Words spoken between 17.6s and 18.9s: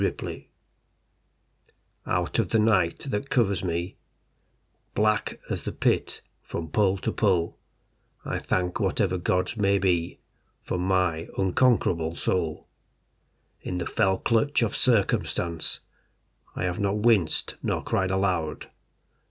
nor cried aloud.